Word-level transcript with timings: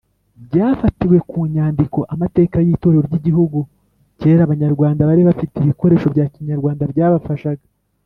byafatiwe 0.45 1.17
ku 1.29 1.37
nyandiko 1.53 1.99
“amateka 2.13 2.57
y’itorero 2.65 3.05
ry’igihugu” 3.09 3.59
kera 4.19 4.41
abanyawanda 4.43 5.07
bari 5.09 5.21
bafite 5.29 5.55
ibikoresho 5.59 6.07
bya 6.13 6.25
kinyarwanda 6.33 6.83
byabafashaga 6.93 7.65